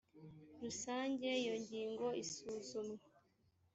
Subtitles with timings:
[0.61, 3.03] rusange iyo ngingo isuzumwa